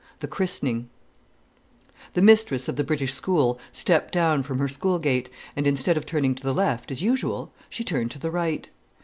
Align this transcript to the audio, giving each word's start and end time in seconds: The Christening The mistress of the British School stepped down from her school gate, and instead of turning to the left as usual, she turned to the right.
The 0.19 0.27
Christening 0.27 0.89
The 2.15 2.23
mistress 2.23 2.67
of 2.67 2.75
the 2.75 2.83
British 2.83 3.13
School 3.13 3.59
stepped 3.71 4.11
down 4.11 4.41
from 4.41 4.57
her 4.57 4.67
school 4.67 4.97
gate, 4.97 5.29
and 5.55 5.67
instead 5.67 5.95
of 5.95 6.07
turning 6.07 6.33
to 6.33 6.41
the 6.41 6.55
left 6.55 6.89
as 6.89 7.03
usual, 7.03 7.53
she 7.69 7.83
turned 7.83 8.09
to 8.09 8.17
the 8.19 8.31
right. 8.31 8.67